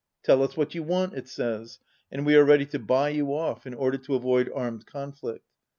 "Tell 0.23 0.41
us 0.41 0.57
what 0.57 0.73
you 0.73 0.81
want," 0.81 1.13
it 1.13 1.29
says, 1.29 1.77
"and 2.11 2.25
we 2.25 2.35
are 2.35 2.43
ready 2.43 2.65
to 2.65 2.79
buy 2.79 3.09
you 3.09 3.35
off, 3.35 3.67
in 3.67 3.75
order 3.75 3.99
to 3.99 4.15
avoid 4.15 4.49
armed 4.51 4.87
conflict." 4.87 5.45